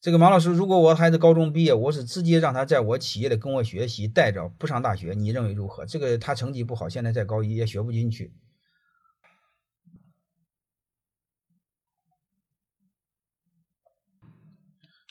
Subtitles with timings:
[0.00, 5.84] 这个马老师，如果我孩子高中毕业，我是直接让他在我企业里跟我学习，带着不上大学，你认为如何？
[5.84, 8.32] 这个他成绩不好，现在在高一也学不进去。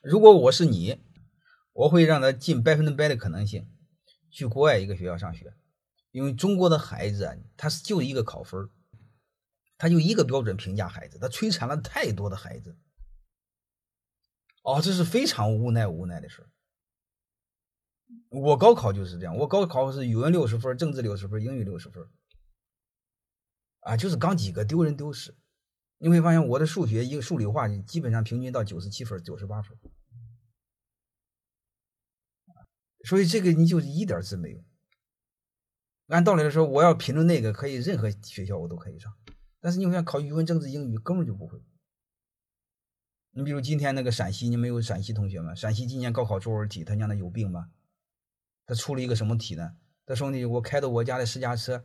[0.01, 1.01] 如果我是你，
[1.73, 3.67] 我会让他尽百分之百的可能性
[4.29, 5.55] 去国外一个学校上学，
[6.11, 8.69] 因为中国的孩子啊，他是就一个考分
[9.77, 12.77] 他就一个标准评价孩子，他摧残了太多的孩子。
[14.65, 16.49] 哦，这是非常无奈无奈的事
[18.29, 22.03] 我高考就是这样，我高考是语文六十分，政治六十分，英语六十分，
[23.81, 25.37] 啊，就是刚几个，丢人丢死。
[25.99, 29.77] 你会发现我的数学、一个数理化基本上平均到九十七分、九十八分，
[33.05, 34.63] 所以这个你就是一点字没有。
[36.07, 39.13] 按道理来说，我要评论那个，可以任何学校我都可以上，
[39.61, 41.63] 但是你会发现考语文、政治、英语根本就不会。
[43.37, 45.53] 你比如今天那个陕西，你没有陕西同学吗？
[45.53, 47.67] 陕西今年高考作文题，他娘的有病吧？
[48.65, 49.73] 他出了一个什么题呢？
[50.05, 51.83] 他说：“你我开着我家的私家车，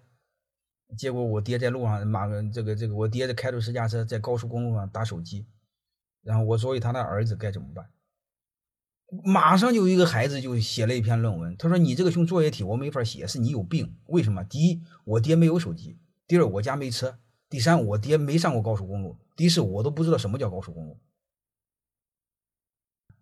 [0.97, 5.45] 结果我爹在路上，马这个这个，我爹在开着私家车在高速公路上打手机，
[6.23, 7.91] 然后我作为他的儿子该怎么办？”
[9.25, 13.97] 马上就有一个孩子就写了一篇论文，他说：“你这个熊作业题我没法写，是你有病。
[14.07, 14.45] 为什么？
[14.45, 20.97] 第一，我爹没有手机；第二，我家没车；第三，我爹没上过高速公路；第四，我都不知道什么叫高速公路。”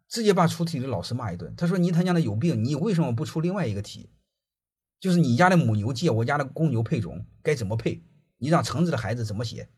[0.08, 1.54] 直接把出题的老师骂一顿。
[1.54, 2.64] 他说：“你他娘的有病！
[2.64, 4.10] 你为什么不出另外一个题？
[4.98, 8.02] 就是你家的母牛借我家的公牛配种该怎么配？
[8.38, 9.68] 你让城市的孩子怎么写？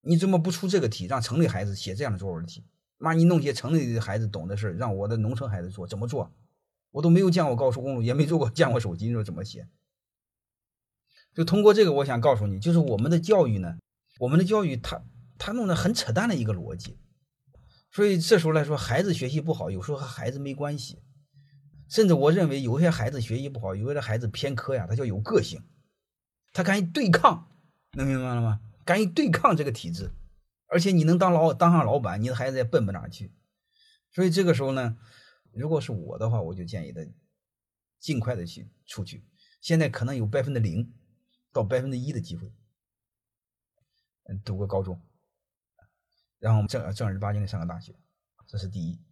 [0.00, 2.64] 你怎么不出这个题，让城里孩子写这样的作文题？
[2.96, 6.32] 妈，你弄些城里的孩子懂的事让我的农村孩子做怎么做？
[6.92, 9.68] 我都没有见过高速公路，也没做过见过手机，你说怎么写？
[11.34, 13.76] 就通过这个，我想告诉你，就是我们的教育呢，
[14.20, 15.02] 我们的教育他
[15.36, 16.96] 他弄的很扯淡的一个逻辑。”
[17.96, 21.02] 所以这时候来说，孩子学习不好，有时候和孩子没关系，
[21.88, 25.62] 甚至我认为有些孩子学习不好，有些孩子偏科呀，他叫有个性，
[26.52, 27.50] 他敢于对抗，
[27.92, 28.60] 能明白了吗？
[28.84, 30.10] 敢于对抗这个体制，
[30.66, 33.32] 而且你能当老当上老板，你的孩子也笨不哪去。
[34.12, 34.98] 所以这个时候呢，
[35.54, 37.00] 如果是我的话，我就建议他
[37.98, 39.24] 尽快的去出去。
[39.62, 40.92] 现在可能有百分之零
[41.50, 42.52] 到百分之一的机会，
[44.24, 45.00] 嗯，读个高中。
[46.38, 47.94] 然后正正儿八经的上个大学，
[48.46, 49.05] 这是第一。